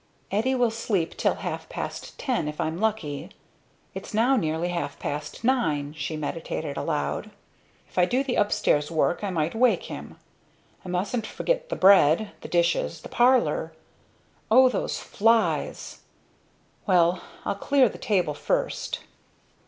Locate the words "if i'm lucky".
2.47-3.29